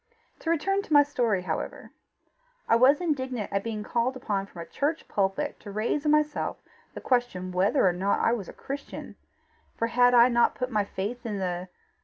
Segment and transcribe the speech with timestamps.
[0.39, 1.91] To return to my story, however:
[2.67, 6.57] I was indignant at being called upon from a church pulpit to raise in myself
[6.95, 9.15] the question whether or not I was a Christian;
[9.77, 11.69] for had I not put my faith in the